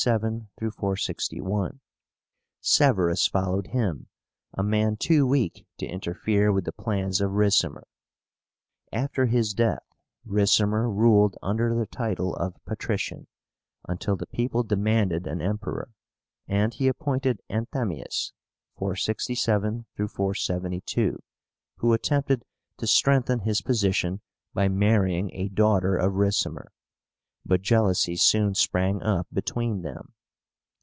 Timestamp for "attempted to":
21.93-22.87